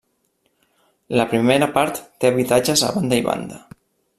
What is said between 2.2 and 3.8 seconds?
té habitatges a banda i banda.